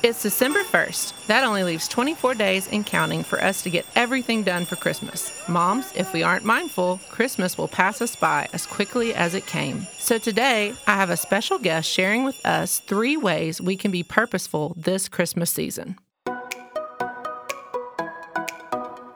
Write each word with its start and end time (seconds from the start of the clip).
It's 0.00 0.22
December 0.22 0.60
1st. 0.60 1.26
That 1.26 1.42
only 1.42 1.64
leaves 1.64 1.88
24 1.88 2.34
days 2.34 2.68
and 2.68 2.86
counting 2.86 3.24
for 3.24 3.42
us 3.42 3.62
to 3.62 3.70
get 3.70 3.84
everything 3.96 4.44
done 4.44 4.64
for 4.64 4.76
Christmas. 4.76 5.32
Moms, 5.48 5.92
if 5.96 6.12
we 6.12 6.22
aren't 6.22 6.44
mindful, 6.44 7.00
Christmas 7.08 7.58
will 7.58 7.66
pass 7.66 8.00
us 8.00 8.14
by 8.14 8.48
as 8.52 8.64
quickly 8.64 9.12
as 9.12 9.34
it 9.34 9.46
came. 9.46 9.88
So 9.98 10.16
today, 10.16 10.72
I 10.86 10.94
have 10.94 11.10
a 11.10 11.16
special 11.16 11.58
guest 11.58 11.90
sharing 11.90 12.22
with 12.22 12.38
us 12.46 12.78
three 12.78 13.16
ways 13.16 13.60
we 13.60 13.76
can 13.76 13.90
be 13.90 14.04
purposeful 14.04 14.72
this 14.76 15.08
Christmas 15.08 15.50
season. 15.50 15.98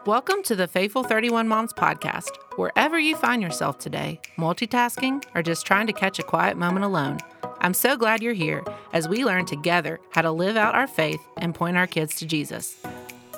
Welcome 0.04 0.42
to 0.42 0.56
the 0.56 0.66
Faithful 0.66 1.04
31 1.04 1.46
Moms 1.46 1.72
podcast. 1.72 2.30
Wherever 2.56 2.98
you 2.98 3.14
find 3.14 3.40
yourself 3.40 3.78
today, 3.78 4.20
multitasking 4.36 5.22
or 5.36 5.44
just 5.44 5.64
trying 5.64 5.86
to 5.86 5.92
catch 5.92 6.18
a 6.18 6.24
quiet 6.24 6.56
moment 6.56 6.84
alone, 6.84 7.18
I'm 7.62 7.74
so 7.74 7.96
glad 7.96 8.24
you're 8.24 8.32
here 8.34 8.64
as 8.92 9.06
we 9.06 9.24
learn 9.24 9.46
together 9.46 10.00
how 10.10 10.22
to 10.22 10.32
live 10.32 10.56
out 10.56 10.74
our 10.74 10.88
faith 10.88 11.20
and 11.36 11.54
point 11.54 11.76
our 11.76 11.86
kids 11.86 12.16
to 12.16 12.26
Jesus. 12.26 12.76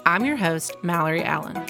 I'm 0.06 0.24
your 0.24 0.36
host, 0.36 0.74
Mallory 0.82 1.22
Allen. 1.22 1.62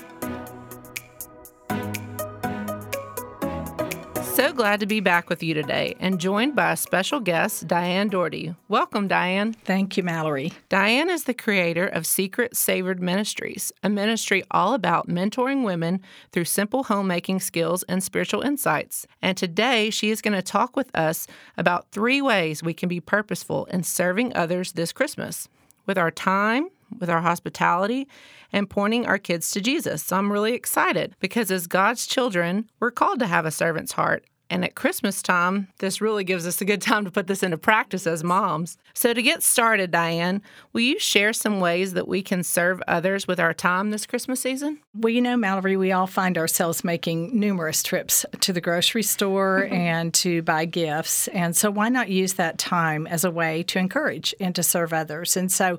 So 4.45 4.53
glad 4.53 4.81
to 4.81 4.87
be 4.87 5.01
back 5.01 5.31
with 5.31 5.43
you 5.43 5.55
today 5.55 5.97
and 6.01 6.21
joined 6.21 6.55
by 6.55 6.73
a 6.73 6.77
special 6.77 7.19
guest, 7.19 7.67
Diane 7.67 8.11
Doherty. 8.11 8.55
Welcome, 8.69 9.09
Diane. 9.09 9.55
Thank 9.55 9.97
you, 9.97 10.03
Mallory. 10.03 10.53
Diane 10.69 11.09
is 11.09 11.25
the 11.25 11.33
creator 11.33 11.87
of 11.87 12.05
Secret 12.05 12.55
Savored 12.55 13.01
Ministries, 13.01 13.73
a 13.83 13.89
ministry 13.89 14.45
all 14.51 14.75
about 14.75 15.09
mentoring 15.09 15.65
women 15.65 16.03
through 16.31 16.45
simple 16.45 16.85
homemaking 16.85 17.41
skills 17.41 17.85
and 17.85 18.03
spiritual 18.03 18.43
insights. 18.43 19.07
And 19.23 19.35
today 19.35 19.89
she 19.89 20.11
is 20.11 20.21
going 20.21 20.35
to 20.35 20.43
talk 20.43 20.77
with 20.77 20.95
us 20.95 21.27
about 21.57 21.91
three 21.91 22.21
ways 22.21 22.63
we 22.63 22.75
can 22.75 22.91
be 22.91 23.01
purposeful 23.01 23.65
in 23.71 23.83
serving 23.83 24.37
others 24.37 24.73
this 24.73 24.93
Christmas 24.93 25.49
with 25.87 25.97
our 25.97 26.11
time, 26.11 26.69
with 26.99 27.09
our 27.09 27.23
hospitality, 27.23 28.07
and 28.53 28.69
pointing 28.69 29.07
our 29.07 29.19
kids 29.19 29.51
to 29.53 29.63
Jesus. 29.63 30.03
So 30.03 30.19
I'm 30.19 30.31
really 30.31 30.53
excited 30.53 31.17
because 31.19 31.51
as 31.51 31.67
God's 31.67 32.07
children, 32.07 32.69
we're 32.79 32.91
called 32.91 33.21
to 33.21 33.27
have 33.27 33.47
a 33.47 33.51
servant's 33.51 33.93
heart 33.93 34.23
and 34.51 34.65
at 34.65 34.75
Christmas 34.75 35.23
time, 35.23 35.69
this 35.79 36.01
really 36.01 36.23
gives 36.23 36.47
us 36.47 36.61
a 36.61 36.65
good 36.65 36.83
time 36.83 37.05
to 37.05 37.11
put 37.11 37.27
this 37.27 37.43
into 37.43 37.57
practice 37.57 38.07
as 38.07 38.23
moms. 38.23 38.77
So, 38.93 39.15
to 39.15 39.23
get 39.23 39.43
started, 39.43 39.91
Diane, 39.91 40.43
will 40.73 40.83
you 40.83 40.99
share 40.99 41.33
some 41.33 41.61
ways 41.61 41.95
that 41.95 42.07
we 42.07 42.23
can 42.23 42.43
serve 42.43 42.83
others 42.87 43.27
with 43.27 43.41
our 43.41 43.55
time 43.55 43.91
this 43.91 44.07
Christmas 44.07 44.41
season? 44.41 44.81
Well, 44.95 45.13
you 45.13 45.23
know, 45.23 45.37
Mallory, 45.37 45.77
we 45.77 45.93
all 45.93 46.07
find 46.07 46.37
ourselves 46.37 46.85
making 46.85 47.39
numerous 47.39 47.83
trips 47.83 48.27
to 48.41 48.53
the 48.53 48.61
grocery 48.61 49.03
store 49.03 49.63
mm-hmm. 49.65 49.75
and 49.75 50.15
to 50.15 50.43
buy 50.43 50.67
gifts. 50.67 51.27
And 51.29 51.57
so, 51.57 51.71
why 51.71 51.89
not 51.89 52.11
use 52.11 52.35
that 52.35 52.59
time 52.59 53.07
as 53.07 53.25
a 53.25 53.31
way 53.31 53.63
to 53.65 53.79
encourage 53.79 54.35
and 54.39 54.55
to 54.55 54.63
serve 54.63 54.93
others? 54.93 55.37
And 55.37 55.51
so, 55.51 55.79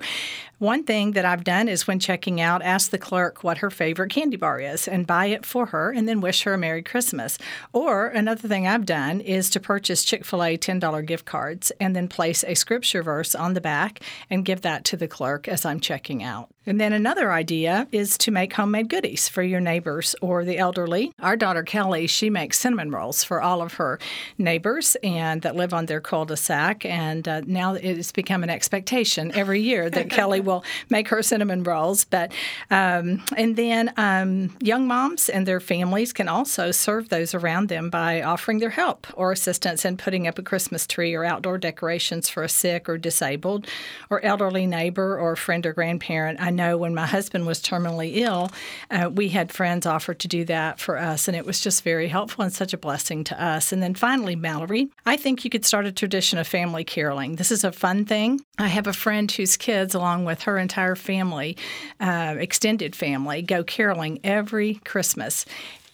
one 0.58 0.84
thing 0.84 1.12
that 1.12 1.26
I've 1.26 1.44
done 1.44 1.68
is 1.68 1.86
when 1.86 2.00
checking 2.00 2.40
out, 2.40 2.62
ask 2.62 2.90
the 2.90 2.98
clerk 2.98 3.44
what 3.44 3.58
her 3.58 3.70
favorite 3.70 4.10
candy 4.10 4.38
bar 4.38 4.60
is 4.60 4.88
and 4.88 5.06
buy 5.06 5.28
it 5.28 5.46
for 5.46 5.68
her 5.68 5.92
and 5.92 6.08
then 6.08 6.22
wish 6.22 6.44
her 6.44 6.54
a 6.54 6.58
Merry 6.58 6.82
Christmas. 6.82 7.38
Or 7.74 8.08
another 8.08 8.48
thing 8.48 8.55
I've 8.64 8.86
done 8.86 9.20
is 9.20 9.50
to 9.50 9.60
purchase 9.60 10.06
Chick 10.06 10.24
fil 10.24 10.44
A 10.44 10.58
$10 10.58 11.06
gift 11.06 11.26
cards 11.26 11.72
and 11.82 11.96
then 11.96 12.08
place 12.08 12.44
a 12.48 12.56
scripture 12.56 13.04
verse 13.04 13.36
on 13.36 13.54
the 13.54 13.62
back 13.62 14.00
and 14.30 14.46
give 14.46 14.62
that 14.62 14.86
to 14.86 14.98
the 14.98 15.08
clerk 15.08 15.48
as 15.50 15.66
I'm 15.66 15.82
checking 15.82 16.24
out. 16.24 16.55
And 16.66 16.82
then 16.82 16.94
another 16.94 17.32
idea 17.32 17.88
is 17.92 18.18
to 18.20 18.32
make 18.32 18.54
homemade 18.54 18.90
goodies 18.90 19.30
for 19.30 19.44
your 19.44 19.60
neighbors 19.60 20.16
or 20.22 20.44
the 20.44 20.58
elderly. 20.58 21.12
Our 21.20 21.36
daughter 21.36 21.64
Kelly, 21.64 22.08
she 22.08 22.30
makes 22.30 22.60
cinnamon 22.60 22.92
rolls 22.92 23.24
for 23.24 23.42
all 23.42 23.62
of 23.62 23.76
her 23.76 24.00
neighbors 24.38 24.96
and 25.04 25.42
that 25.44 25.56
live 25.56 25.74
on 25.74 25.86
their 25.86 26.02
cul-de-sac. 26.02 26.86
And 26.86 27.28
uh, 27.28 27.42
now 27.46 27.76
it's 27.76 28.12
become 28.12 28.44
an 28.44 28.50
expectation 28.50 29.32
every 29.36 29.62
year 29.62 29.90
that 29.90 30.10
Kelly 30.16 30.40
will 30.40 30.64
make 30.90 31.10
her 31.10 31.22
cinnamon 31.22 31.64
rolls. 31.64 32.06
But 32.06 32.32
um, 32.72 33.24
and 33.38 33.56
then 33.56 33.94
um, 33.98 34.56
young 34.60 34.88
moms 34.88 35.30
and 35.30 35.48
their 35.48 35.60
families 35.60 36.14
can 36.14 36.28
also 36.28 36.72
serve 36.72 37.10
those 37.10 37.36
around 37.36 37.70
them 37.70 37.90
by 37.90 38.24
offering 38.24 38.60
their 38.60 38.72
help 38.72 39.06
or 39.14 39.32
assistance 39.32 39.86
in 39.86 39.98
putting 39.98 40.28
up 40.28 40.40
a 40.40 40.44
Christmas 40.44 40.88
tree 40.88 41.14
or 41.14 41.24
outdoor 41.24 41.58
decorations 41.58 42.28
for 42.28 42.44
a 42.44 42.50
sick 42.50 42.90
or 42.90 42.98
disabled 42.98 43.68
or 44.10 44.24
elderly 44.26 44.66
neighbor 44.66 45.20
or 45.20 45.36
friend 45.36 45.66
or 45.66 45.74
grandparent. 45.74 46.42
I 46.42 46.55
know 46.56 46.78
when 46.78 46.96
my 46.96 47.06
husband 47.06 47.46
was 47.46 47.62
terminally 47.62 48.18
ill, 48.18 48.52
uh, 48.90 49.10
we 49.14 49.30
had 49.30 49.52
friends 49.52 49.86
offer 49.86 50.14
to 50.14 50.28
do 50.28 50.46
that 50.46 50.80
for 50.80 50.98
us, 50.98 51.28
and 51.28 51.36
it 51.38 51.46
was 51.46 51.60
just 51.60 51.84
very 51.84 52.08
helpful 52.08 52.44
and 52.44 52.54
such 52.54 52.74
a 52.74 52.78
blessing 52.78 53.24
to 53.26 53.44
us. 53.44 53.72
And 53.72 53.84
then 53.84 53.94
finally, 53.94 54.36
Mallory, 54.36 54.90
I 55.06 55.18
think 55.18 55.44
you 55.44 55.50
could 55.50 55.66
start 55.66 55.86
a 55.86 55.92
tradition 55.92 56.40
of 56.40 56.48
family 56.48 56.84
caroling. 56.84 57.36
This 57.36 57.52
is 57.52 57.64
a 57.64 57.72
fun 57.72 58.06
thing. 58.06 58.42
I 58.58 58.68
have 58.68 58.88
a 58.88 58.94
friend 58.94 59.32
whose 59.32 59.58
kids, 59.58 59.94
along 59.94 60.26
with 60.26 60.44
her 60.44 60.58
entire 60.58 60.96
family, 60.96 61.58
uh, 62.00 62.36
extended 62.38 62.96
family, 62.96 63.42
go 63.42 63.64
caroling 63.64 64.20
every 64.24 64.76
Christmas 64.86 65.46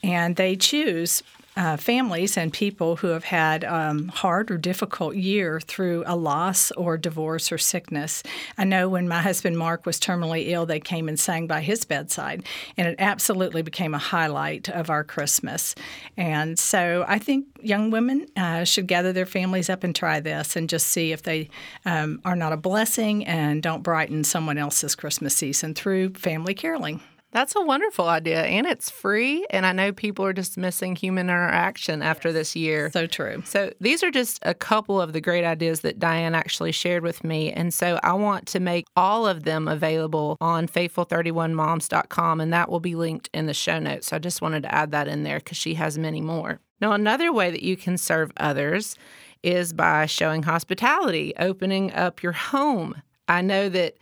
and 0.03 0.35
they 0.35 0.55
choose 0.55 1.23
uh, 1.57 1.75
families 1.75 2.37
and 2.37 2.53
people 2.53 2.95
who 2.97 3.07
have 3.07 3.25
had 3.25 3.63
um, 3.65 4.07
hard 4.07 4.49
or 4.49 4.57
difficult 4.57 5.15
year 5.15 5.59
through 5.59 6.03
a 6.07 6.15
loss 6.15 6.71
or 6.71 6.97
divorce 6.97 7.51
or 7.51 7.57
sickness. 7.57 8.23
I 8.57 8.63
know 8.63 8.87
when 8.87 9.07
my 9.07 9.21
husband 9.21 9.57
Mark 9.57 9.85
was 9.85 9.99
terminally 9.99 10.49
ill, 10.49 10.65
they 10.65 10.79
came 10.79 11.09
and 11.09 11.19
sang 11.19 11.47
by 11.47 11.61
his 11.61 11.83
bedside, 11.83 12.45
and 12.77 12.87
it 12.87 12.95
absolutely 12.99 13.61
became 13.61 13.93
a 13.93 13.97
highlight 13.99 14.69
of 14.69 14.89
our 14.89 15.03
Christmas. 15.03 15.75
And 16.15 16.57
so 16.57 17.03
I 17.07 17.19
think 17.19 17.47
young 17.61 17.91
women 17.91 18.27
uh, 18.37 18.63
should 18.63 18.87
gather 18.87 19.11
their 19.11 19.25
families 19.25 19.69
up 19.69 19.83
and 19.83 19.95
try 19.95 20.19
this 20.19 20.55
and 20.55 20.69
just 20.69 20.87
see 20.87 21.11
if 21.11 21.23
they 21.23 21.49
um, 21.85 22.21
are 22.23 22.35
not 22.35 22.53
a 22.53 22.57
blessing 22.57 23.25
and 23.25 23.61
don't 23.61 23.83
brighten 23.83 24.23
someone 24.23 24.57
else's 24.57 24.95
Christmas 24.95 25.35
season 25.35 25.73
through 25.73 26.13
family 26.13 26.53
caroling. 26.53 27.01
That's 27.31 27.55
a 27.55 27.61
wonderful 27.61 28.07
idea. 28.07 28.43
And 28.43 28.67
it's 28.67 28.89
free. 28.89 29.45
And 29.49 29.65
I 29.65 29.71
know 29.71 29.93
people 29.93 30.25
are 30.25 30.33
just 30.33 30.57
missing 30.57 30.95
human 30.95 31.29
interaction 31.29 32.01
after 32.01 32.33
this 32.33 32.55
year. 32.55 32.91
So 32.91 33.07
true. 33.07 33.41
So 33.45 33.71
these 33.79 34.03
are 34.03 34.11
just 34.11 34.39
a 34.41 34.53
couple 34.53 34.99
of 34.99 35.13
the 35.13 35.21
great 35.21 35.45
ideas 35.45 35.81
that 35.81 35.97
Diane 35.97 36.35
actually 36.35 36.73
shared 36.73 37.03
with 37.03 37.23
me. 37.23 37.51
And 37.51 37.73
so 37.73 37.99
I 38.03 38.13
want 38.13 38.47
to 38.47 38.59
make 38.59 38.85
all 38.95 39.25
of 39.25 39.43
them 39.43 39.67
available 39.67 40.37
on 40.41 40.67
faithful31moms.com. 40.67 42.41
And 42.41 42.53
that 42.53 42.69
will 42.69 42.79
be 42.81 42.95
linked 42.95 43.29
in 43.33 43.45
the 43.45 43.53
show 43.53 43.79
notes. 43.79 44.07
So 44.07 44.17
I 44.17 44.19
just 44.19 44.41
wanted 44.41 44.63
to 44.63 44.73
add 44.73 44.91
that 44.91 45.07
in 45.07 45.23
there 45.23 45.39
because 45.39 45.57
she 45.57 45.75
has 45.75 45.97
many 45.97 46.21
more. 46.21 46.59
Now, 46.81 46.91
another 46.93 47.31
way 47.31 47.51
that 47.51 47.63
you 47.63 47.77
can 47.77 47.97
serve 47.97 48.31
others 48.37 48.95
is 49.43 49.71
by 49.71 50.05
showing 50.05 50.43
hospitality, 50.43 51.33
opening 51.39 51.93
up 51.93 52.21
your 52.21 52.31
home. 52.31 53.01
I 53.27 53.41
know 53.41 53.69
that 53.69 53.97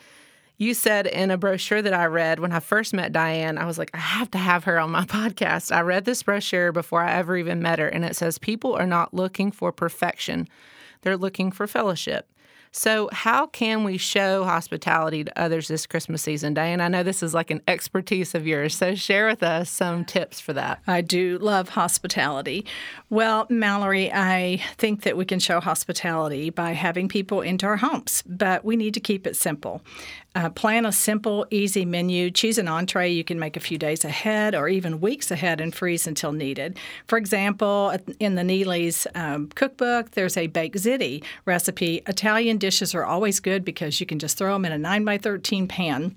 you 0.59 0.73
said 0.73 1.07
in 1.07 1.31
a 1.31 1.37
brochure 1.37 1.81
that 1.81 1.93
I 1.93 2.05
read 2.05 2.39
when 2.39 2.51
I 2.51 2.59
first 2.59 2.93
met 2.93 3.13
Diane, 3.13 3.57
I 3.57 3.65
was 3.65 3.77
like, 3.77 3.91
I 3.93 3.97
have 3.97 4.29
to 4.31 4.37
have 4.37 4.65
her 4.65 4.77
on 4.77 4.91
my 4.91 5.05
podcast. 5.05 5.73
I 5.73 5.81
read 5.81 6.03
this 6.03 6.21
brochure 6.21 6.71
before 6.73 7.01
I 7.01 7.13
ever 7.13 7.37
even 7.37 7.61
met 7.61 7.79
her, 7.79 7.87
and 7.87 8.03
it 8.03 8.15
says 8.15 8.37
people 8.37 8.73
are 8.73 8.85
not 8.85 9.13
looking 9.13 9.51
for 9.51 9.71
perfection, 9.71 10.47
they're 11.01 11.17
looking 11.17 11.51
for 11.51 11.65
fellowship. 11.65 12.29
So, 12.71 13.09
how 13.11 13.47
can 13.47 13.83
we 13.83 13.97
show 13.97 14.43
hospitality 14.43 15.23
to 15.23 15.41
others 15.41 15.67
this 15.67 15.87
Christmas 15.87 16.21
season? 16.21 16.53
Diane, 16.53 16.81
I 16.81 16.87
know 16.87 17.01
this 17.01 17.23
is 17.23 17.33
like 17.33 17.49
an 17.49 17.61
expertise 17.67 18.35
of 18.35 18.45
yours, 18.45 18.75
so 18.75 18.93
share 18.93 19.25
with 19.27 19.41
us 19.41 19.71
some 19.71 20.05
tips 20.05 20.39
for 20.39 20.53
that. 20.53 20.79
I 20.85 21.01
do 21.01 21.39
love 21.39 21.69
hospitality. 21.69 22.65
Well, 23.09 23.47
Mallory, 23.49 24.11
I 24.13 24.61
think 24.77 25.01
that 25.01 25.17
we 25.17 25.25
can 25.25 25.39
show 25.39 25.59
hospitality 25.59 26.51
by 26.51 26.73
having 26.73 27.07
people 27.07 27.41
into 27.41 27.65
our 27.65 27.77
homes, 27.77 28.23
but 28.27 28.63
we 28.63 28.75
need 28.75 28.93
to 28.93 28.99
keep 28.99 29.25
it 29.25 29.35
simple. 29.35 29.81
Uh, 30.35 30.47
plan 30.47 30.85
a 30.85 30.91
simple, 30.91 31.47
easy 31.49 31.85
menu. 31.85 32.29
Choose 32.29 32.59
an 32.59 32.67
entree 32.67 33.09
you 33.09 33.23
can 33.23 33.39
make 33.39 33.57
a 33.57 33.59
few 33.59 33.79
days 33.79 34.05
ahead 34.05 34.53
or 34.53 34.69
even 34.69 35.01
weeks 35.01 35.31
ahead 35.31 35.59
and 35.59 35.73
freeze 35.73 36.05
until 36.05 36.31
needed. 36.31 36.77
For 37.07 37.17
example, 37.17 37.97
in 38.19 38.35
the 38.35 38.43
Neely's 38.43 39.07
um, 39.15 39.47
cookbook, 39.47 40.11
there's 40.11 40.37
a 40.37 40.45
baked 40.45 40.77
ziti 40.77 41.23
recipe. 41.45 42.03
Italian 42.05 42.58
dishes 42.59 42.93
are 42.93 43.05
always 43.05 43.39
good 43.39 43.65
because 43.65 43.99
you 43.99 44.05
can 44.05 44.19
just 44.19 44.37
throw 44.37 44.53
them 44.53 44.65
in 44.65 44.71
a 44.71 44.77
9 44.77 45.05
by 45.05 45.17
13 45.17 45.67
pan 45.67 46.15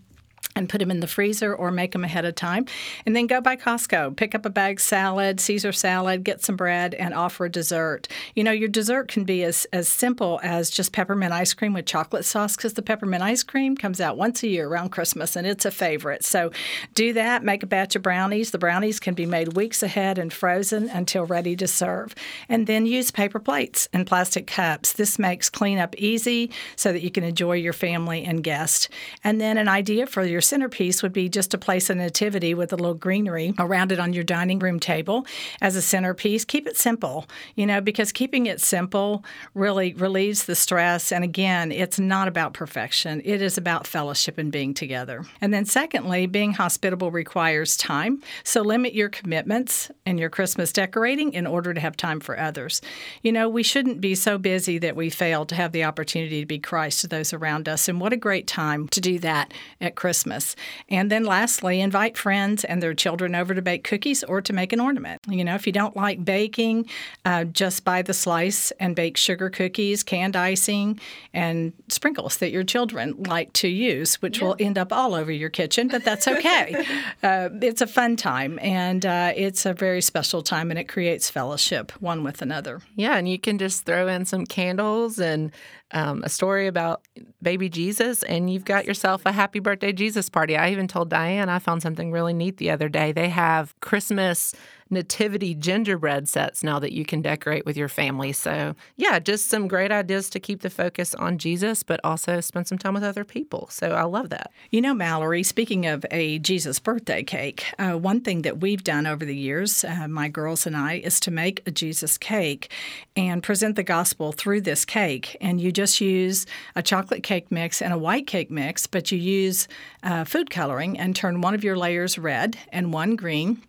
and 0.54 0.68
put 0.68 0.78
them 0.78 0.90
in 0.90 1.00
the 1.00 1.06
freezer 1.06 1.54
or 1.54 1.70
make 1.70 1.92
them 1.92 2.04
ahead 2.04 2.24
of 2.24 2.34
time. 2.34 2.66
And 3.06 3.16
then 3.16 3.26
go 3.26 3.40
by 3.40 3.56
Costco, 3.56 4.16
pick 4.16 4.34
up 4.34 4.44
a 4.44 4.50
bag 4.50 4.80
salad, 4.80 5.40
Caesar 5.40 5.72
salad, 5.72 6.24
get 6.24 6.42
some 6.42 6.56
bread, 6.56 6.94
and 6.94 7.14
offer 7.14 7.46
a 7.46 7.50
dessert. 7.50 8.08
You 8.34 8.44
know, 8.44 8.52
your 8.52 8.68
dessert 8.68 9.08
can 9.08 9.24
be 9.24 9.42
as, 9.44 9.66
as 9.72 9.88
simple 9.88 10.40
as 10.42 10.70
just 10.70 10.92
peppermint 10.92 11.32
ice 11.32 11.54
cream 11.54 11.72
with 11.72 11.86
chocolate 11.86 12.24
sauce 12.24 12.56
because 12.56 12.74
the 12.74 12.82
peppermint 12.82 13.22
ice 13.22 13.42
cream 13.42 13.76
comes 13.76 14.00
out 14.00 14.16
once 14.16 14.42
a 14.42 14.48
year 14.48 14.68
around 14.68 14.90
Christmas 14.90 15.36
and 15.36 15.46
it's 15.46 15.64
a 15.64 15.70
favorite. 15.70 16.24
So 16.24 16.52
do 16.94 17.12
that, 17.14 17.42
make 17.42 17.62
a 17.62 17.66
batch 17.66 17.96
of 17.96 18.02
brownies. 18.02 18.50
The 18.50 18.58
brownies 18.58 19.00
can 19.00 19.14
be 19.14 19.26
made 19.26 19.56
weeks 19.56 19.82
ahead 19.82 20.18
and 20.18 20.32
frozen 20.32 20.88
until 20.90 21.24
ready 21.24 21.56
to 21.56 21.66
serve. 21.66 22.14
And 22.48 22.66
then 22.66 22.86
use 22.86 23.10
paper 23.10 23.38
plates 23.38 23.88
and 23.92 24.06
plastic 24.06 24.46
cups. 24.46 24.92
This 24.92 25.18
makes 25.18 25.48
cleanup 25.48 25.94
easy 25.96 26.50
so 26.76 26.92
that 26.92 27.02
you 27.02 27.10
can 27.10 27.24
enjoy 27.24 27.54
your 27.54 27.72
family 27.72 28.24
and 28.24 28.44
guests. 28.44 28.88
And 29.24 29.40
then 29.40 29.56
an 29.56 29.68
idea 29.68 30.06
for 30.06 30.22
your 30.24 30.41
centerpiece 30.42 31.02
would 31.02 31.12
be 31.12 31.28
just 31.28 31.50
to 31.52 31.58
place 31.58 31.88
a 31.88 31.94
nativity 31.94 32.54
with 32.54 32.72
a 32.72 32.76
little 32.76 32.94
greenery 32.94 33.54
around 33.58 33.92
it 33.92 33.98
on 33.98 34.12
your 34.12 34.24
dining 34.24 34.58
room 34.58 34.78
table 34.78 35.26
as 35.60 35.76
a 35.76 35.82
centerpiece. 35.82 36.44
Keep 36.44 36.66
it 36.66 36.76
simple, 36.76 37.26
you 37.54 37.66
know, 37.66 37.80
because 37.80 38.12
keeping 38.12 38.46
it 38.46 38.60
simple 38.60 39.24
really 39.54 39.94
relieves 39.94 40.44
the 40.44 40.54
stress. 40.54 41.12
And 41.12 41.24
again, 41.24 41.72
it's 41.72 41.98
not 41.98 42.28
about 42.28 42.52
perfection, 42.52 43.22
it 43.24 43.40
is 43.40 43.56
about 43.56 43.86
fellowship 43.86 44.38
and 44.38 44.52
being 44.52 44.74
together. 44.74 45.24
And 45.40 45.54
then, 45.54 45.64
secondly, 45.64 46.26
being 46.26 46.52
hospitable 46.52 47.10
requires 47.10 47.76
time. 47.76 48.22
So 48.44 48.62
limit 48.62 48.94
your 48.94 49.08
commitments 49.08 49.90
and 50.04 50.18
your 50.18 50.30
Christmas 50.30 50.72
decorating 50.72 51.32
in 51.32 51.46
order 51.46 51.72
to 51.72 51.80
have 51.80 51.96
time 51.96 52.20
for 52.20 52.38
others. 52.38 52.80
You 53.22 53.32
know, 53.32 53.48
we 53.48 53.62
shouldn't 53.62 54.00
be 54.00 54.14
so 54.14 54.38
busy 54.38 54.78
that 54.78 54.96
we 54.96 55.10
fail 55.10 55.46
to 55.46 55.54
have 55.54 55.72
the 55.72 55.84
opportunity 55.84 56.40
to 56.40 56.46
be 56.46 56.58
Christ 56.58 57.00
to 57.00 57.06
those 57.06 57.32
around 57.32 57.68
us. 57.68 57.88
And 57.88 58.00
what 58.00 58.12
a 58.12 58.16
great 58.16 58.46
time 58.46 58.88
to 58.88 59.00
do 59.00 59.18
that 59.20 59.52
at 59.80 59.94
Christmas. 60.32 60.56
And 60.88 61.10
then 61.10 61.24
lastly, 61.24 61.80
invite 61.80 62.16
friends 62.16 62.64
and 62.64 62.82
their 62.82 62.94
children 62.94 63.34
over 63.34 63.54
to 63.54 63.62
bake 63.62 63.84
cookies 63.84 64.24
or 64.24 64.40
to 64.42 64.52
make 64.52 64.72
an 64.72 64.80
ornament. 64.80 65.20
You 65.28 65.44
know, 65.44 65.54
if 65.54 65.66
you 65.66 65.72
don't 65.72 65.96
like 65.96 66.24
baking, 66.24 66.88
uh, 67.24 67.44
just 67.44 67.84
buy 67.84 68.02
the 68.02 68.14
slice 68.14 68.70
and 68.80 68.96
bake 68.96 69.16
sugar 69.16 69.50
cookies, 69.50 70.02
canned 70.02 70.36
icing, 70.36 70.98
and 71.32 71.72
sprinkles 71.88 72.38
that 72.38 72.50
your 72.50 72.64
children 72.64 73.14
like 73.26 73.52
to 73.54 73.68
use, 73.68 74.16
which 74.22 74.38
yeah. 74.38 74.46
will 74.46 74.56
end 74.58 74.78
up 74.78 74.92
all 74.92 75.14
over 75.14 75.32
your 75.32 75.50
kitchen, 75.50 75.88
but 75.88 76.04
that's 76.04 76.28
okay. 76.28 76.84
uh, 77.22 77.48
it's 77.60 77.80
a 77.80 77.86
fun 77.86 78.16
time 78.16 78.58
and 78.62 79.04
uh, 79.06 79.32
it's 79.36 79.66
a 79.66 79.72
very 79.72 80.00
special 80.00 80.42
time 80.42 80.70
and 80.70 80.78
it 80.78 80.88
creates 80.88 81.30
fellowship 81.30 81.92
one 82.00 82.24
with 82.24 82.42
another. 82.42 82.80
Yeah, 82.96 83.16
and 83.16 83.28
you 83.28 83.38
can 83.38 83.58
just 83.58 83.84
throw 83.84 84.08
in 84.08 84.24
some 84.24 84.46
candles 84.46 85.18
and 85.18 85.52
um, 85.92 86.22
a 86.24 86.28
story 86.28 86.66
about 86.66 87.02
baby 87.40 87.68
Jesus, 87.68 88.22
and 88.22 88.52
you've 88.52 88.64
got 88.64 88.86
yourself 88.86 89.22
a 89.26 89.32
happy 89.32 89.58
birthday 89.58 89.92
Jesus 89.92 90.28
party. 90.28 90.56
I 90.56 90.70
even 90.70 90.88
told 90.88 91.10
Diane 91.10 91.48
I 91.48 91.58
found 91.58 91.82
something 91.82 92.10
really 92.10 92.32
neat 92.32 92.56
the 92.56 92.70
other 92.70 92.88
day. 92.88 93.12
They 93.12 93.28
have 93.28 93.78
Christmas 93.80 94.54
nativity 94.92 95.54
gingerbread 95.54 96.28
sets 96.28 96.62
now 96.62 96.78
that 96.78 96.92
you 96.92 97.04
can 97.04 97.22
decorate 97.22 97.66
with 97.66 97.76
your 97.76 97.88
family. 97.88 98.32
So, 98.32 98.76
yeah, 98.96 99.18
just 99.18 99.48
some 99.48 99.66
great 99.66 99.90
ideas 99.90 100.30
to 100.30 100.40
keep 100.40 100.60
the 100.60 100.70
focus 100.70 101.14
on 101.14 101.38
Jesus, 101.38 101.82
but 101.82 101.98
also 102.04 102.40
spend 102.40 102.68
some 102.68 102.78
time 102.78 102.94
with 102.94 103.02
other 103.02 103.24
people. 103.24 103.68
So, 103.70 103.92
I 103.92 104.02
love 104.02 104.28
that. 104.30 104.52
You 104.70 104.80
know, 104.80 104.94
Mallory, 104.94 105.42
speaking 105.42 105.86
of 105.86 106.04
a 106.10 106.38
Jesus 106.38 106.78
birthday 106.78 107.22
cake, 107.22 107.64
uh, 107.78 107.92
one 107.92 108.20
thing 108.20 108.42
that 108.42 108.60
we've 108.60 108.84
done 108.84 109.06
over 109.06 109.24
the 109.24 109.36
years, 109.36 109.82
uh, 109.82 110.06
my 110.08 110.28
girls 110.28 110.66
and 110.66 110.76
I, 110.76 110.94
is 110.94 111.18
to 111.20 111.30
make 111.30 111.62
a 111.66 111.70
Jesus 111.70 112.18
cake 112.18 112.70
and 113.16 113.42
present 113.42 113.76
the 113.76 113.82
gospel 113.82 114.32
through 114.32 114.60
this 114.60 114.84
cake. 114.84 115.36
And 115.40 115.60
you 115.60 115.72
just 115.72 116.00
use 116.00 116.46
a 116.76 116.82
chocolate 116.82 117.22
cake 117.22 117.50
mix 117.50 117.80
and 117.80 117.92
a 117.92 117.98
white 117.98 118.26
cake 118.26 118.50
mix, 118.50 118.86
but 118.86 119.10
you 119.10 119.18
use 119.18 119.68
uh, 120.02 120.24
food 120.24 120.50
coloring 120.50 120.98
and 120.98 121.16
turn 121.16 121.40
one 121.40 121.54
of 121.54 121.64
your 121.64 121.76
layers 121.76 122.18
red 122.18 122.58
and 122.70 122.92
one 122.92 123.16
green 123.16 123.62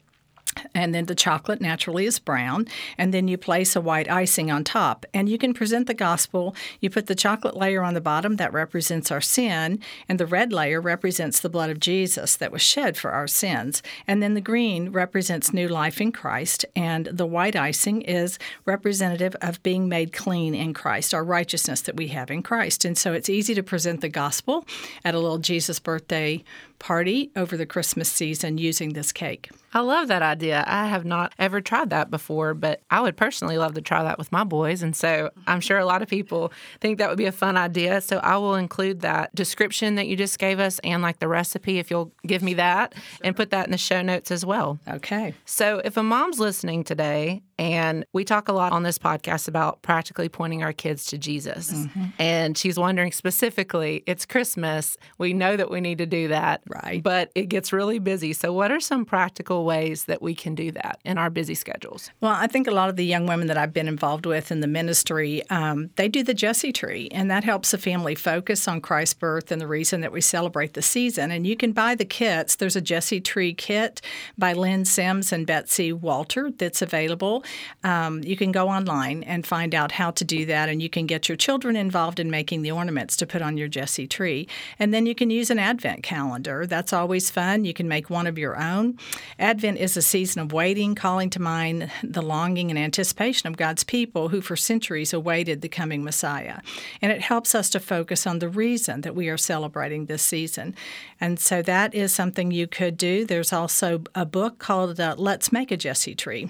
and 0.73 0.93
then 0.93 1.05
the 1.05 1.15
chocolate 1.15 1.61
naturally 1.61 2.05
is 2.05 2.19
brown. 2.19 2.67
And 2.97 3.13
then 3.13 3.27
you 3.27 3.37
place 3.37 3.75
a 3.75 3.81
white 3.81 4.09
icing 4.09 4.51
on 4.51 4.63
top. 4.63 5.05
And 5.13 5.29
you 5.29 5.37
can 5.37 5.53
present 5.53 5.87
the 5.87 5.93
gospel. 5.93 6.55
You 6.79 6.89
put 6.89 7.07
the 7.07 7.15
chocolate 7.15 7.55
layer 7.55 7.83
on 7.83 7.93
the 7.93 8.01
bottom. 8.01 8.37
That 8.37 8.53
represents 8.53 9.11
our 9.11 9.21
sin. 9.21 9.79
And 10.07 10.19
the 10.19 10.25
red 10.25 10.51
layer 10.51 10.81
represents 10.81 11.39
the 11.39 11.49
blood 11.49 11.69
of 11.69 11.79
jesus 11.79 12.35
that 12.37 12.51
was 12.51 12.61
shed 12.61 12.97
for 12.97 13.11
our 13.11 13.27
sins. 13.27 13.81
And 14.07 14.21
then 14.21 14.33
the 14.33 14.41
green 14.41 14.91
represents 14.91 15.53
new 15.53 15.67
life 15.67 16.01
in 16.01 16.11
christ. 16.11 16.65
And 16.75 17.07
the 17.07 17.25
white 17.25 17.55
icing 17.55 18.01
is 18.01 18.39
representative 18.65 19.35
of 19.41 19.61
being 19.63 19.87
made 19.89 20.13
clean 20.13 20.55
in 20.55 20.73
christ 20.73 21.13
our 21.13 21.23
righteousness 21.23 21.81
that 21.81 21.97
we 21.97 22.07
have 22.09 22.31
in 22.31 22.43
christ. 22.43 22.85
And 22.85 22.97
so 22.97 23.13
it's 23.13 23.29
easy 23.29 23.53
to 23.55 23.63
present 23.63 24.01
the 24.01 24.09
gospel 24.09 24.65
at 25.03 25.15
a 25.15 25.19
little 25.19 25.37
jesus 25.37 25.79
birthday 25.79 26.43
party 26.83 27.31
over 27.37 27.55
the 27.55 27.65
christmas 27.65 28.11
season 28.11 28.57
using 28.57 28.91
this 28.91 29.13
cake 29.13 29.49
I 29.75 29.79
love 29.79 30.07
that 30.09 30.21
idea. 30.21 30.63
I 30.67 30.85
have 30.85 31.03
not 31.03 31.33
ever 31.39 31.59
tried 31.59 31.89
that 31.89 32.11
before, 32.11 32.53
but 32.53 32.81
I 32.91 33.01
would 33.01 33.17
personally 33.17 33.57
love 33.57 33.73
to 33.73 33.81
try 33.81 34.03
that 34.03 34.19
with 34.19 34.31
my 34.31 34.43
boys. 34.43 34.83
And 34.83 34.95
so 34.95 35.31
I'm 35.47 35.61
sure 35.61 35.79
a 35.79 35.85
lot 35.85 36.03
of 36.03 36.07
people 36.07 36.53
think 36.79 36.99
that 36.99 37.09
would 37.09 37.17
be 37.17 37.25
a 37.25 37.31
fun 37.31 37.57
idea. 37.57 37.99
So 38.01 38.17
I 38.17 38.37
will 38.37 38.55
include 38.55 39.01
that 39.01 39.33
description 39.33 39.95
that 39.95 40.05
you 40.05 40.15
just 40.15 40.37
gave 40.37 40.59
us 40.59 40.77
and 40.79 41.01
like 41.01 41.17
the 41.17 41.27
recipe, 41.27 41.79
if 41.79 41.89
you'll 41.89 42.11
give 42.25 42.43
me 42.43 42.53
that, 42.55 42.93
and 43.23 43.35
put 43.35 43.49
that 43.49 43.65
in 43.65 43.71
the 43.71 43.77
show 43.79 44.03
notes 44.03 44.29
as 44.29 44.45
well. 44.45 44.79
Okay. 44.87 45.33
So 45.45 45.81
if 45.83 45.97
a 45.97 46.03
mom's 46.03 46.39
listening 46.39 46.83
today 46.83 47.41
and 47.57 48.05
we 48.13 48.23
talk 48.25 48.47
a 48.47 48.53
lot 48.53 48.73
on 48.73 48.83
this 48.83 48.99
podcast 48.99 49.47
about 49.47 49.81
practically 49.81 50.29
pointing 50.29 50.63
our 50.63 50.73
kids 50.73 51.05
to 51.05 51.17
Jesus. 51.17 51.71
Mm-hmm. 51.71 52.05
And 52.19 52.57
she's 52.57 52.77
wondering 52.77 53.11
specifically, 53.11 54.03
it's 54.05 54.25
Christmas. 54.25 54.97
We 55.17 55.33
know 55.33 55.55
that 55.55 55.71
we 55.71 55.79
need 55.79 55.99
to 55.99 56.05
do 56.05 56.27
that. 56.29 56.61
Right. 56.73 57.03
But 57.03 57.31
it 57.35 57.49
gets 57.49 57.71
really 57.71 57.99
busy. 57.99 58.33
So, 58.33 58.51
what 58.51 58.71
are 58.71 58.79
some 58.79 59.05
practical 59.05 59.63
ways 59.63 60.05
that 60.05 60.21
we 60.21 60.33
can 60.33 60.55
do 60.55 60.71
that 60.71 60.99
in 61.05 61.17
our 61.17 61.29
busy 61.29 61.53
schedules? 61.53 62.09
Well, 62.19 62.31
I 62.31 62.47
think 62.47 62.67
a 62.67 62.71
lot 62.71 62.89
of 62.89 62.95
the 62.95 63.05
young 63.05 63.27
women 63.27 63.47
that 63.47 63.57
I've 63.57 63.73
been 63.73 63.87
involved 63.87 64.25
with 64.25 64.51
in 64.51 64.61
the 64.61 64.67
ministry, 64.67 65.47
um, 65.49 65.91
they 65.97 66.07
do 66.07 66.23
the 66.23 66.33
Jesse 66.33 66.71
tree, 66.71 67.09
and 67.11 67.29
that 67.29 67.43
helps 67.43 67.71
the 67.71 67.77
family 67.77 68.15
focus 68.15 68.67
on 68.67 68.81
Christ's 68.81 69.13
birth 69.13 69.51
and 69.51 69.61
the 69.61 69.67
reason 69.67 70.01
that 70.01 70.11
we 70.11 70.21
celebrate 70.21 70.73
the 70.73 70.81
season. 70.81 71.29
And 71.29 71.45
you 71.45 71.55
can 71.55 71.73
buy 71.73 71.93
the 71.93 72.05
kits. 72.05 72.55
There's 72.55 72.75
a 72.75 72.81
Jesse 72.81 73.21
tree 73.21 73.53
kit 73.53 74.01
by 74.37 74.53
Lynn 74.53 74.85
Sims 74.85 75.31
and 75.31 75.45
Betsy 75.45 75.93
Walter 75.93 76.49
that's 76.49 76.81
available. 76.81 77.43
Um, 77.83 78.23
you 78.23 78.35
can 78.35 78.51
go 78.51 78.67
online 78.69 79.21
and 79.23 79.45
find 79.45 79.75
out 79.75 79.91
how 79.91 80.09
to 80.11 80.25
do 80.25 80.45
that, 80.47 80.69
and 80.69 80.81
you 80.81 80.89
can 80.89 81.05
get 81.05 81.29
your 81.29 81.35
children 81.35 81.75
involved 81.75 82.19
in 82.19 82.31
making 82.31 82.63
the 82.63 82.71
ornaments 82.71 83.15
to 83.17 83.27
put 83.27 83.43
on 83.43 83.57
your 83.57 83.67
Jesse 83.67 84.07
tree. 84.07 84.47
And 84.79 84.91
then 84.91 85.05
you 85.05 85.13
can 85.13 85.29
use 85.29 85.51
an 85.51 85.59
Advent 85.59 86.01
calendar. 86.01 86.62
That's 86.65 86.93
always 86.93 87.29
fun. 87.29 87.65
You 87.65 87.73
can 87.73 87.87
make 87.87 88.09
one 88.09 88.27
of 88.27 88.37
your 88.37 88.59
own. 88.59 88.97
Advent 89.39 89.77
is 89.77 89.97
a 89.97 90.01
season 90.01 90.41
of 90.41 90.51
waiting, 90.51 90.95
calling 90.95 91.29
to 91.31 91.41
mind 91.41 91.91
the 92.03 92.21
longing 92.21 92.69
and 92.69 92.79
anticipation 92.79 93.47
of 93.47 93.57
God's 93.57 93.83
people 93.83 94.29
who 94.29 94.41
for 94.41 94.55
centuries 94.55 95.13
awaited 95.13 95.61
the 95.61 95.69
coming 95.69 96.03
Messiah. 96.03 96.59
And 97.01 97.11
it 97.11 97.21
helps 97.21 97.53
us 97.55 97.69
to 97.71 97.79
focus 97.79 98.25
on 98.25 98.39
the 98.39 98.49
reason 98.49 99.01
that 99.01 99.15
we 99.15 99.29
are 99.29 99.37
celebrating 99.37 100.05
this 100.05 100.23
season. 100.23 100.75
And 101.19 101.39
so 101.39 101.61
that 101.61 101.93
is 101.93 102.13
something 102.13 102.51
you 102.51 102.67
could 102.67 102.97
do. 102.97 103.25
There's 103.25 103.53
also 103.53 104.03
a 104.15 104.25
book 104.25 104.59
called 104.59 104.99
uh, 104.99 105.15
Let's 105.17 105.51
Make 105.51 105.71
a 105.71 105.77
Jesse 105.77 106.15
Tree. 106.15 106.49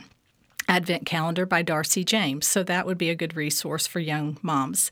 Advent 0.68 1.06
Calendar 1.06 1.46
by 1.46 1.62
Darcy 1.62 2.04
James. 2.04 2.48
So 2.48 2.64
that 2.64 2.86
would 2.86 2.98
be 2.98 3.10
a 3.10 3.16
good 3.16 3.36
resource 3.36 3.88
for 3.88 4.00
young 4.00 4.38
moms. 4.42 4.92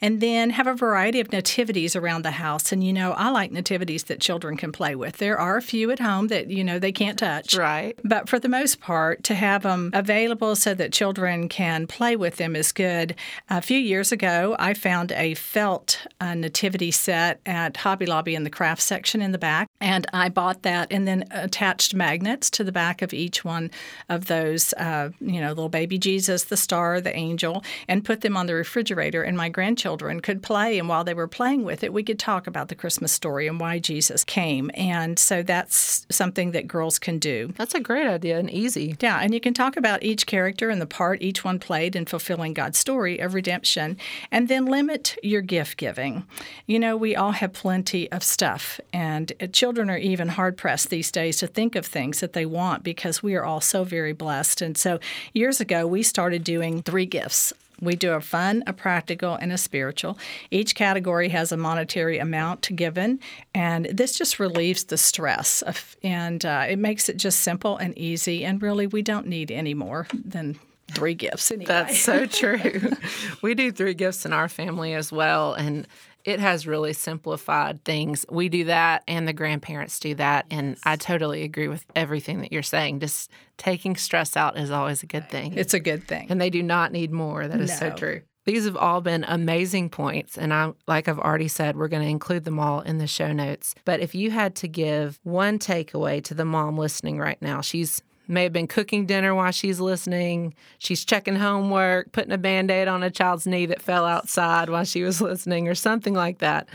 And 0.00 0.20
then 0.20 0.50
have 0.50 0.66
a 0.66 0.74
variety 0.74 1.20
of 1.20 1.32
nativities 1.32 1.94
around 1.94 2.22
the 2.22 2.32
house. 2.32 2.72
And 2.72 2.82
you 2.84 2.92
know, 2.92 3.12
I 3.12 3.30
like 3.30 3.52
nativities 3.52 4.04
that 4.04 4.20
children 4.20 4.56
can 4.56 4.72
play 4.72 4.94
with. 4.94 5.18
There 5.18 5.38
are 5.38 5.56
a 5.56 5.62
few 5.62 5.90
at 5.90 6.00
home 6.00 6.28
that, 6.28 6.50
you 6.50 6.64
know, 6.64 6.78
they 6.78 6.92
can't 6.92 7.18
touch. 7.18 7.54
Right. 7.54 7.98
But 8.04 8.28
for 8.28 8.38
the 8.38 8.48
most 8.48 8.80
part, 8.80 9.22
to 9.24 9.34
have 9.34 9.62
them 9.62 9.90
available 9.92 10.56
so 10.56 10.74
that 10.74 10.92
children 10.92 11.48
can 11.48 11.86
play 11.86 12.16
with 12.16 12.36
them 12.36 12.56
is 12.56 12.72
good. 12.72 13.14
A 13.48 13.62
few 13.62 13.78
years 13.78 14.12
ago, 14.12 14.56
I 14.58 14.74
found 14.74 15.12
a 15.12 15.34
felt 15.34 16.06
uh, 16.20 16.34
nativity 16.34 16.90
set 16.90 17.40
at 17.46 17.76
Hobby 17.76 18.06
Lobby 18.06 18.34
in 18.34 18.44
the 18.44 18.50
craft 18.50 18.82
section 18.82 19.22
in 19.22 19.32
the 19.32 19.38
back. 19.38 19.68
And 19.80 20.06
I 20.12 20.28
bought 20.28 20.62
that 20.62 20.88
and 20.90 21.06
then 21.06 21.24
attached 21.30 21.94
magnets 21.94 22.50
to 22.50 22.64
the 22.64 22.72
back 22.72 23.02
of 23.02 23.12
each 23.14 23.44
one 23.44 23.70
of 24.08 24.26
those. 24.26 24.72
Uh, 24.74 25.10
you 25.22 25.40
know, 25.40 25.48
little 25.48 25.68
baby 25.68 25.98
Jesus, 25.98 26.44
the 26.44 26.56
star, 26.56 27.00
the 27.00 27.14
angel, 27.16 27.62
and 27.88 28.04
put 28.04 28.20
them 28.20 28.36
on 28.36 28.46
the 28.46 28.54
refrigerator. 28.54 29.22
And 29.22 29.36
my 29.36 29.48
grandchildren 29.48 30.20
could 30.20 30.42
play. 30.42 30.78
And 30.78 30.88
while 30.88 31.04
they 31.04 31.14
were 31.14 31.28
playing 31.28 31.64
with 31.64 31.84
it, 31.84 31.92
we 31.92 32.02
could 32.02 32.18
talk 32.18 32.46
about 32.46 32.68
the 32.68 32.74
Christmas 32.74 33.12
story 33.12 33.46
and 33.46 33.60
why 33.60 33.78
Jesus 33.78 34.24
came. 34.24 34.70
And 34.74 35.18
so 35.18 35.42
that's 35.42 36.06
something 36.10 36.52
that 36.52 36.68
girls 36.68 36.98
can 36.98 37.18
do. 37.18 37.52
That's 37.56 37.74
a 37.74 37.80
great 37.80 38.06
idea 38.06 38.38
and 38.38 38.50
easy. 38.50 38.96
Yeah. 39.00 39.18
And 39.20 39.32
you 39.34 39.40
can 39.40 39.54
talk 39.54 39.76
about 39.76 40.02
each 40.02 40.26
character 40.26 40.70
and 40.70 40.80
the 40.80 40.86
part 40.86 41.22
each 41.22 41.44
one 41.44 41.58
played 41.58 41.96
in 41.96 42.06
fulfilling 42.06 42.54
God's 42.54 42.78
story 42.78 43.18
of 43.18 43.34
redemption. 43.34 43.96
And 44.30 44.48
then 44.48 44.66
limit 44.66 45.16
your 45.22 45.42
gift 45.42 45.76
giving. 45.76 46.24
You 46.66 46.78
know, 46.78 46.96
we 46.96 47.14
all 47.14 47.32
have 47.32 47.52
plenty 47.52 48.10
of 48.10 48.22
stuff, 48.22 48.80
and 48.92 49.32
children 49.52 49.90
are 49.90 49.98
even 49.98 50.28
hard 50.28 50.56
pressed 50.56 50.90
these 50.90 51.10
days 51.10 51.38
to 51.38 51.46
think 51.46 51.76
of 51.76 51.86
things 51.86 52.20
that 52.20 52.32
they 52.32 52.46
want 52.46 52.82
because 52.82 53.22
we 53.22 53.34
are 53.34 53.44
all 53.44 53.60
so 53.60 53.84
very 53.84 54.12
blessed. 54.12 54.62
And 54.62 54.76
so 54.76 54.98
years 55.32 55.60
ago, 55.60 55.86
we 55.86 56.02
started 56.02 56.44
doing 56.44 56.82
three 56.82 57.06
gifts. 57.06 57.52
We 57.80 57.96
do 57.96 58.12
a 58.12 58.20
fun, 58.20 58.62
a 58.66 58.72
practical, 58.72 59.34
and 59.34 59.50
a 59.52 59.58
spiritual. 59.58 60.16
Each 60.52 60.74
category 60.74 61.30
has 61.30 61.50
a 61.50 61.56
monetary 61.56 62.18
amount 62.18 62.62
to 62.62 62.72
given, 62.72 63.18
and 63.54 63.86
this 63.86 64.16
just 64.16 64.38
relieves 64.38 64.84
the 64.84 64.96
stress. 64.96 65.62
Of, 65.62 65.96
and 66.04 66.44
uh, 66.46 66.66
it 66.68 66.78
makes 66.78 67.08
it 67.08 67.16
just 67.16 67.40
simple 67.40 67.76
and 67.76 67.96
easy. 67.98 68.44
And 68.44 68.62
really, 68.62 68.86
we 68.86 69.02
don't 69.02 69.26
need 69.26 69.50
any 69.50 69.74
more 69.74 70.06
than 70.12 70.60
three 70.92 71.14
gifts 71.14 71.50
anyway. 71.50 71.66
That's 71.66 71.98
so 71.98 72.26
true. 72.26 72.92
we 73.42 73.54
do 73.54 73.72
three 73.72 73.94
gifts 73.94 74.24
in 74.24 74.32
our 74.32 74.48
family 74.48 74.94
as 74.94 75.10
well. 75.10 75.54
And 75.54 75.86
it 76.24 76.40
has 76.40 76.66
really 76.66 76.92
simplified 76.92 77.84
things. 77.84 78.24
We 78.30 78.48
do 78.48 78.64
that, 78.64 79.02
and 79.08 79.26
the 79.26 79.32
grandparents 79.32 79.98
do 79.98 80.14
that. 80.16 80.46
And 80.50 80.76
I 80.84 80.96
totally 80.96 81.42
agree 81.42 81.68
with 81.68 81.84
everything 81.96 82.40
that 82.40 82.52
you're 82.52 82.62
saying. 82.62 83.00
Just 83.00 83.30
taking 83.56 83.96
stress 83.96 84.36
out 84.36 84.56
is 84.56 84.70
always 84.70 85.02
a 85.02 85.06
good 85.06 85.28
thing. 85.28 85.54
It's 85.56 85.74
a 85.74 85.80
good 85.80 86.06
thing. 86.06 86.26
And 86.30 86.40
they 86.40 86.50
do 86.50 86.62
not 86.62 86.92
need 86.92 87.10
more. 87.12 87.48
That 87.48 87.60
is 87.60 87.70
no. 87.70 87.76
so 87.76 87.96
true. 87.96 88.22
These 88.44 88.64
have 88.64 88.76
all 88.76 89.00
been 89.00 89.24
amazing 89.28 89.90
points. 89.90 90.36
And 90.36 90.52
I, 90.52 90.72
like 90.88 91.08
I've 91.08 91.18
already 91.18 91.48
said, 91.48 91.76
we're 91.76 91.88
going 91.88 92.02
to 92.02 92.08
include 92.08 92.44
them 92.44 92.58
all 92.58 92.80
in 92.80 92.98
the 92.98 93.06
show 93.06 93.32
notes. 93.32 93.74
But 93.84 94.00
if 94.00 94.14
you 94.14 94.32
had 94.32 94.56
to 94.56 94.68
give 94.68 95.20
one 95.22 95.58
takeaway 95.60 96.22
to 96.24 96.34
the 96.34 96.44
mom 96.44 96.76
listening 96.76 97.18
right 97.18 97.40
now, 97.40 97.60
she's 97.60 98.02
may 98.32 98.42
have 98.44 98.52
been 98.52 98.66
cooking 98.66 99.06
dinner 99.06 99.34
while 99.34 99.52
she's 99.52 99.78
listening. 99.78 100.54
She's 100.78 101.04
checking 101.04 101.36
homework, 101.36 102.12
putting 102.12 102.32
a 102.32 102.38
band 102.38 102.70
aid 102.70 102.88
on 102.88 103.02
a 103.02 103.10
child's 103.10 103.46
knee 103.46 103.66
that 103.66 103.82
fell 103.82 104.04
outside 104.04 104.68
while 104.70 104.84
she 104.84 105.02
was 105.02 105.20
listening, 105.20 105.68
or 105.68 105.74
something 105.74 106.14
like 106.14 106.38
that. 106.38 106.68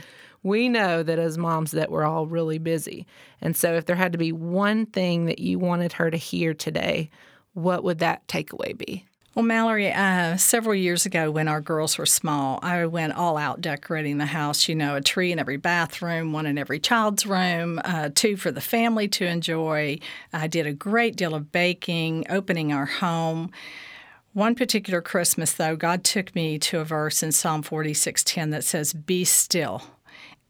We 0.44 0.70
know 0.70 1.04
that 1.04 1.20
as 1.20 1.38
moms 1.38 1.72
that 1.72 1.92
we're 1.92 2.06
all 2.06 2.28
really 2.28 2.60
busy. 2.60 3.06
And 3.42 3.56
so 3.56 3.74
if 3.74 3.86
there 3.86 3.96
had 3.96 4.12
to 4.14 4.18
be 4.18 4.32
one 4.32 4.86
thing 4.86 5.26
that 5.26 5.40
you 5.40 5.60
wanted 5.60 5.94
her 5.94 6.10
to 6.10 6.18
hear 6.18 6.54
today, 6.54 7.10
what 7.54 7.84
would 7.84 8.00
that 8.00 8.28
takeaway 8.28 8.78
be? 8.78 9.06
Well, 9.38 9.46
Mallory, 9.46 9.94
uh, 9.94 10.36
several 10.38 10.74
years 10.74 11.06
ago 11.06 11.29
when 11.29 11.48
our 11.48 11.62
girls 11.62 12.00
were 12.00 12.08
small, 12.08 12.58
I 12.63 12.84
went 12.88 13.13
all 13.13 13.38
out 13.38 13.62
decorating 13.62 14.17
the 14.17 14.25
house. 14.25 14.67
You 14.67 14.74
know, 14.74 14.96
a 14.96 15.01
tree 15.01 15.32
in 15.32 15.38
every 15.38 15.58
bathroom, 15.58 16.34
one 16.34 16.48
in 16.48 16.58
every 16.58 16.79
child's 16.79 17.24
room, 17.24 17.79
uh, 17.86 18.10
two 18.15 18.36
for 18.36 18.50
the 18.50 18.62
family 18.62 19.08
to 19.10 19.27
enjoy. 19.27 20.00
I 20.34 20.48
did 20.48 20.65
a 20.65 20.74
great 20.74 21.15
deal 21.15 21.36
of 21.36 21.51
baking, 21.51 22.25
opening 22.32 22.74
our 22.74 22.88
home. 22.88 23.51
One 24.34 24.56
particular 24.56 25.03
Christmas, 25.03 25.53
though, 25.53 25.75
God 25.75 26.03
took 26.03 26.34
me 26.34 26.58
to 26.58 26.79
a 26.79 26.84
verse 26.84 27.22
in 27.22 27.32
Psalm 27.32 27.62
46:10 27.62 28.50
that 28.50 28.63
says, 28.63 28.91
"Be 28.91 29.24
still 29.24 29.84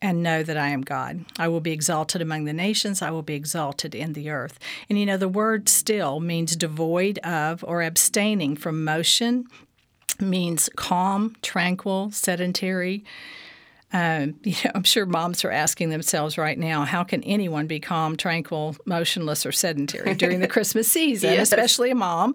and 0.01 0.22
know 0.22 0.44
that 0.44 0.58
I 0.58 0.70
am 0.70 0.82
God. 0.82 1.25
I 1.39 1.48
will 1.48 1.60
be 1.60 1.72
exalted 1.72 2.22
among 2.22 2.46
the 2.46 2.54
nations, 2.54 3.01
I 3.01 3.12
will 3.12 3.24
be 3.24 3.36
exalted 3.36 3.96
in 3.96 4.13
the 4.13 4.30
earth. 4.30 4.60
And 4.89 5.00
you 5.00 5.06
know, 5.06 5.18
the 5.18 5.27
word 5.27 5.70
still 5.70 6.20
means 6.20 6.56
devoid 6.56 7.18
of 7.20 7.63
or 7.63 7.82
abstaining 7.82 8.56
from 8.56 8.84
motion, 8.84 9.46
means 10.20 10.70
calm, 10.75 11.36
tranquil, 11.42 12.12
sedentary. 12.12 13.04
Um, 13.94 14.36
you 14.44 14.56
know, 14.65 14.72
I'm 14.75 14.84
sure 14.84 15.06
moms 15.06 15.44
are 15.46 15.51
asking 15.51 15.89
themselves 15.89 16.38
right 16.38 16.58
now, 16.58 16.84
how 16.84 17.03
can 17.03 17.24
anyone 17.24 17.67
be 17.67 17.79
calm, 17.79 18.17
tranquil, 18.17 18.75
motionless, 18.86 19.46
or 19.46 19.51
sedentary 19.51 20.13
during 20.13 20.39
the 20.39 20.48
Christmas 20.58 20.89
season, 20.89 21.34
yes. 21.34 21.51
especially 21.51 21.91
a 21.91 21.96
mom? 21.96 22.34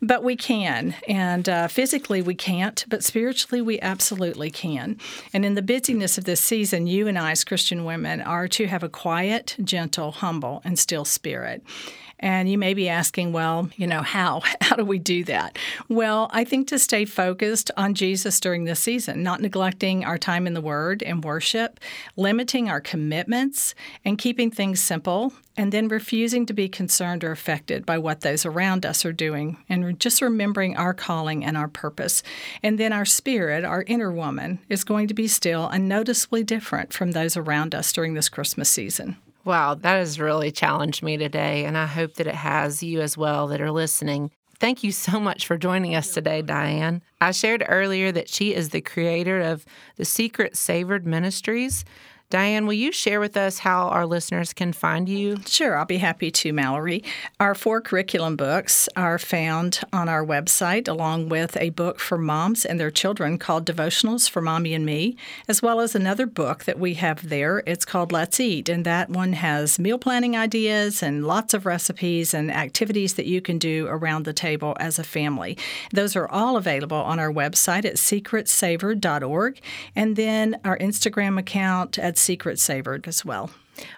But 0.00 0.22
we 0.22 0.36
can. 0.36 0.94
And 1.08 1.48
uh, 1.48 1.68
physically, 1.68 2.22
we 2.22 2.34
can't, 2.34 2.84
but 2.88 3.04
spiritually, 3.04 3.60
we 3.60 3.80
absolutely 3.80 4.50
can. 4.50 4.98
And 5.32 5.44
in 5.44 5.54
the 5.54 5.62
busyness 5.62 6.18
of 6.18 6.24
this 6.24 6.40
season, 6.40 6.86
you 6.86 7.06
and 7.06 7.18
I, 7.18 7.32
as 7.32 7.44
Christian 7.44 7.84
women, 7.84 8.20
are 8.20 8.48
to 8.48 8.66
have 8.66 8.82
a 8.82 8.88
quiet, 8.88 9.56
gentle, 9.62 10.12
humble, 10.12 10.62
and 10.64 10.78
still 10.78 11.04
spirit. 11.04 11.62
And 12.20 12.48
you 12.48 12.56
may 12.56 12.74
be 12.74 12.88
asking, 12.88 13.32
well, 13.32 13.68
you 13.76 13.86
know, 13.86 14.02
how? 14.02 14.42
How 14.60 14.76
do 14.76 14.84
we 14.84 14.98
do 14.98 15.24
that? 15.24 15.58
Well, 15.88 16.30
I 16.32 16.44
think 16.44 16.68
to 16.68 16.78
stay 16.78 17.04
focused 17.04 17.70
on 17.76 17.94
Jesus 17.94 18.40
during 18.40 18.64
this 18.64 18.80
season, 18.80 19.22
not 19.22 19.40
neglecting 19.40 20.04
our 20.04 20.18
time 20.18 20.46
in 20.46 20.54
the 20.54 20.60
Word 20.60 21.02
and 21.02 21.22
worship, 21.22 21.80
limiting 22.16 22.68
our 22.68 22.80
commitments, 22.80 23.74
and 24.04 24.18
keeping 24.18 24.50
things 24.50 24.80
simple, 24.80 25.32
and 25.56 25.70
then 25.70 25.88
refusing 25.88 26.46
to 26.46 26.52
be 26.52 26.68
concerned 26.68 27.22
or 27.22 27.30
affected 27.30 27.86
by 27.86 27.98
what 27.98 28.22
those 28.22 28.46
around 28.46 28.84
us 28.84 29.04
are 29.04 29.12
doing, 29.12 29.58
and 29.68 30.00
just 30.00 30.22
remembering 30.22 30.76
our 30.76 30.94
calling 30.94 31.44
and 31.44 31.56
our 31.56 31.68
purpose. 31.68 32.22
And 32.62 32.78
then 32.78 32.92
our 32.92 33.04
spirit, 33.04 33.64
our 33.64 33.84
inner 33.86 34.10
woman, 34.10 34.60
is 34.68 34.84
going 34.84 35.08
to 35.08 35.14
be 35.14 35.28
still 35.28 35.68
and 35.68 35.88
noticeably 35.88 36.42
different 36.42 36.92
from 36.92 37.12
those 37.12 37.36
around 37.36 37.74
us 37.74 37.92
during 37.92 38.14
this 38.14 38.28
Christmas 38.28 38.68
season. 38.68 39.16
Wow, 39.44 39.74
that 39.74 39.96
has 39.96 40.18
really 40.18 40.50
challenged 40.50 41.02
me 41.02 41.16
today, 41.18 41.64
and 41.66 41.76
I 41.76 41.86
hope 41.86 42.14
that 42.14 42.26
it 42.26 42.34
has 42.34 42.82
you 42.82 43.00
as 43.00 43.16
well 43.16 43.46
that 43.48 43.60
are 43.60 43.70
listening. 43.70 44.30
Thank 44.58 44.82
you 44.82 44.92
so 44.92 45.20
much 45.20 45.46
for 45.46 45.58
joining 45.58 45.94
us 45.94 46.14
today, 46.14 46.40
Diane. 46.40 47.02
I 47.20 47.32
shared 47.32 47.64
earlier 47.68 48.10
that 48.12 48.28
she 48.30 48.54
is 48.54 48.70
the 48.70 48.80
creator 48.80 49.40
of 49.40 49.66
the 49.96 50.04
Secret 50.06 50.56
Savored 50.56 51.06
Ministries. 51.06 51.84
Diane, 52.30 52.66
will 52.66 52.72
you 52.72 52.90
share 52.90 53.20
with 53.20 53.36
us 53.36 53.58
how 53.60 53.88
our 53.88 54.06
listeners 54.06 54.52
can 54.52 54.72
find 54.72 55.08
you? 55.08 55.36
Sure, 55.46 55.78
I'll 55.78 55.84
be 55.84 55.98
happy 55.98 56.32
to, 56.32 56.52
Mallory. 56.52 57.04
Our 57.38 57.54
four 57.54 57.80
curriculum 57.80 58.34
books 58.34 58.88
are 58.96 59.20
found 59.20 59.80
on 59.92 60.08
our 60.08 60.24
website, 60.26 60.88
along 60.88 61.28
with 61.28 61.56
a 61.58 61.70
book 61.70 62.00
for 62.00 62.18
moms 62.18 62.64
and 62.64 62.80
their 62.80 62.90
children 62.90 63.38
called 63.38 63.64
Devotionals 63.64 64.28
for 64.28 64.40
Mommy 64.40 64.74
and 64.74 64.84
Me, 64.84 65.16
as 65.46 65.62
well 65.62 65.80
as 65.80 65.94
another 65.94 66.26
book 66.26 66.64
that 66.64 66.78
we 66.78 66.94
have 66.94 67.28
there. 67.28 67.62
It's 67.66 67.84
called 67.84 68.10
Let's 68.10 68.40
Eat, 68.40 68.68
and 68.68 68.84
that 68.84 69.10
one 69.10 69.34
has 69.34 69.78
meal 69.78 69.98
planning 69.98 70.36
ideas 70.36 71.04
and 71.04 71.24
lots 71.24 71.54
of 71.54 71.66
recipes 71.66 72.34
and 72.34 72.50
activities 72.50 73.14
that 73.14 73.26
you 73.26 73.40
can 73.40 73.58
do 73.58 73.86
around 73.86 74.24
the 74.24 74.32
table 74.32 74.76
as 74.80 74.98
a 74.98 75.04
family. 75.04 75.56
Those 75.92 76.16
are 76.16 76.28
all 76.28 76.56
available 76.56 76.96
on 76.96 77.20
our 77.20 77.30
website 77.32 77.84
at 77.84 77.94
secretsavored.org, 77.94 79.60
and 79.94 80.16
then 80.16 80.58
our 80.64 80.76
Instagram 80.78 81.38
account 81.38 81.96
at 81.96 82.13
secret 82.18 82.58
savored 82.58 83.06
as 83.06 83.24
well. 83.24 83.50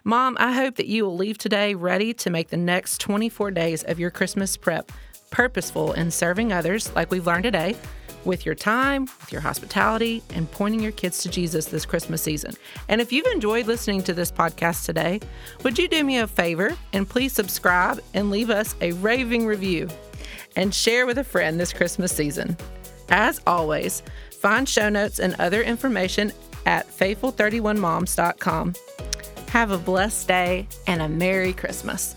Mom, 0.05 0.37
I 0.41 0.53
hope 0.53 0.77
that 0.77 0.87
you 0.87 1.05
will 1.05 1.17
leave 1.17 1.39
today 1.39 1.75
ready 1.75 2.15
to 2.15 2.31
make 2.31 2.49
the 2.49 2.57
next 2.57 3.01
24 3.01 3.51
days 3.51 3.83
of 3.83 3.99
your 3.99 4.11
Christmas 4.11 4.57
prep 4.57 4.91
purposeful 5.31 5.93
in 5.93 6.11
serving 6.11 6.53
others, 6.53 6.95
like 6.95 7.11
we've 7.11 7.27
learned 7.27 7.43
today, 7.43 7.77
with 8.25 8.47
your 8.47 8.55
time, 8.55 9.03
with 9.21 9.33
your 9.33 9.41
hospitality, 9.41 10.23
and 10.35 10.51
pointing 10.51 10.81
your 10.81 10.93
kids 10.93 11.19
to 11.23 11.29
Jesus 11.29 11.67
this 11.67 11.85
Christmas 11.87 12.23
season. 12.23 12.55
And 12.89 13.01
if 13.01 13.13
you've 13.13 13.27
enjoyed 13.27 13.67
listening 13.67 14.03
to 14.05 14.15
this 14.15 14.33
podcast 14.33 14.85
today, 14.85 15.21
would 15.63 15.79
you 15.79 15.89
do 15.89 16.03
me 16.05 16.19
a 16.19 16.27
favor 16.27 16.77
and 16.93 17.09
please 17.09 17.33
subscribe 17.33 18.01
and 18.15 18.31
leave 18.31 18.51
us 18.51 18.75
a 18.81 18.93
raving 18.93 19.47
review 19.47 19.89
and 20.57 20.75
share 20.75 21.07
with 21.07 21.19
a 21.19 21.25
friend 21.25 21.61
this 21.61 21.73
Christmas 21.73 22.13
season? 22.13 22.57
As 23.09 23.41
always, 23.47 24.03
find 24.33 24.69
show 24.69 24.89
notes 24.89 25.21
and 25.21 25.37
other 25.39 25.63
information 25.63 26.33
at 26.67 26.87
faithful31moms.com. 26.87 28.75
Have 29.49 29.71
a 29.71 29.79
blessed 29.79 30.29
day 30.29 30.69
and 30.87 31.01
a 31.01 31.09
Merry 31.09 31.53
Christmas. 31.55 32.15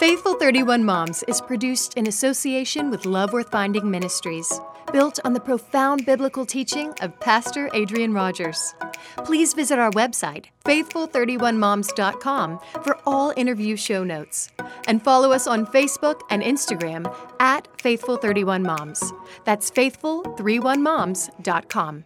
Faithful 0.00 0.34
31 0.34 0.82
Moms 0.82 1.22
is 1.24 1.42
produced 1.42 1.92
in 1.98 2.06
association 2.06 2.90
with 2.90 3.04
Love 3.04 3.34
Worth 3.34 3.50
Finding 3.50 3.90
Ministries, 3.90 4.50
built 4.94 5.20
on 5.26 5.34
the 5.34 5.40
profound 5.40 6.06
biblical 6.06 6.46
teaching 6.46 6.94
of 7.02 7.20
Pastor 7.20 7.68
Adrian 7.74 8.14
Rogers. 8.14 8.74
Please 9.18 9.52
visit 9.52 9.78
our 9.78 9.90
website, 9.90 10.46
faithful31moms.com, 10.64 12.60
for 12.82 12.98
all 13.04 13.34
interview 13.36 13.76
show 13.76 14.02
notes. 14.02 14.48
And 14.86 15.04
follow 15.04 15.32
us 15.32 15.46
on 15.46 15.66
Facebook 15.66 16.22
and 16.30 16.42
Instagram 16.42 17.14
at 17.38 17.68
Faithful31Moms. 17.76 19.12
That's 19.44 19.70
faithful31moms.com. 19.70 22.04